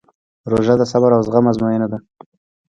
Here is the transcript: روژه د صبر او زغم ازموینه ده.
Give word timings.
روژه 0.51 0.75
د 0.77 0.83
صبر 0.91 1.09
او 1.17 1.21
زغم 1.27 1.45
ازموینه 1.51 1.87
ده. 1.91 1.97